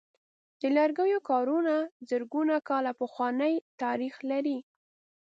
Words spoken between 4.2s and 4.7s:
لري.